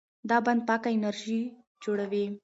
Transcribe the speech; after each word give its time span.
دا 0.29 0.37
بند 0.45 0.61
پاکه 0.67 0.89
انرژي 0.95 1.39
جوړوي. 1.83 2.25